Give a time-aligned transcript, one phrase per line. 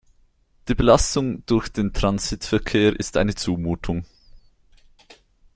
[0.67, 4.07] Die Belastung durch den Transitverkehr ist eine Zumutung.